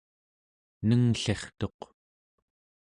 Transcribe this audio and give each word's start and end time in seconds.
nengllirtuq 0.87 1.79